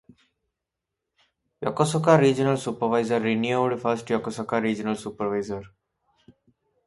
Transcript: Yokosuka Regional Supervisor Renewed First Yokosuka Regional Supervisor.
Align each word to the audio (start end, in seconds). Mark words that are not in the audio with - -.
Yokosuka 1.65 2.15
Regional 2.21 2.57
Supervisor 2.63 3.19
Renewed 3.25 3.77
First 3.83 4.07
Yokosuka 4.13 4.59
Regional 4.65 4.95
Supervisor. 5.03 5.61